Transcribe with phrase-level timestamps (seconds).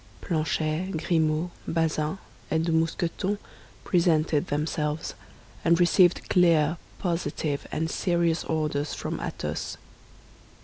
[0.19, 2.17] Planchet, Grimaud, Bazin,
[2.49, 3.37] and Mousqueton
[3.83, 5.13] presented themselves,
[5.63, 9.77] and received clear, positive, and serious orders from Athos.